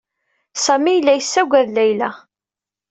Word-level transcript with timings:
Samy 0.63 0.91
yella 0.95 1.13
yessaggad 1.15 1.67
Layla. 1.75 2.09